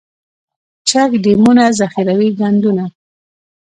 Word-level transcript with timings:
چک 0.89 1.09
ډیمونه، 1.23 1.63
ذخیروي 1.79 2.29
بندونه. 2.39 2.85